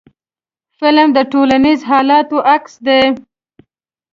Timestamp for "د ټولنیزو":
1.17-1.87